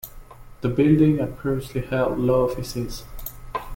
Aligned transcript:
The 0.61 0.69
building 0.69 1.19
had 1.19 1.37
previously 1.37 1.81
held 1.81 2.17
law 2.17 2.49
offices. 2.49 3.03